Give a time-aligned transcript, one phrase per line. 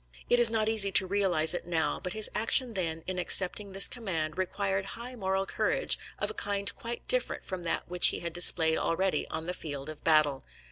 [0.31, 3.87] It is not easy to realize it now, but his action then in accepting this
[3.87, 8.33] command required high moral courage, of a kind quite different from that which he had
[8.33, 10.43] displayed already on the field of battle.